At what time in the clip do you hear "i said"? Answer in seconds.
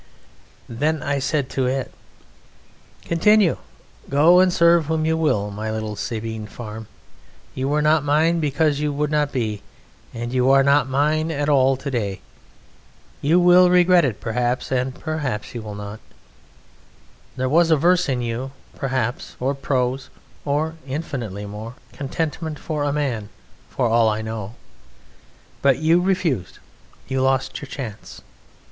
1.03-1.47